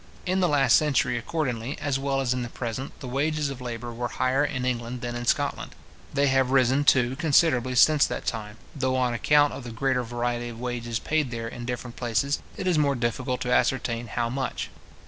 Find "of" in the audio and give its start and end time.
3.51-3.61, 9.53-9.63, 10.49-10.59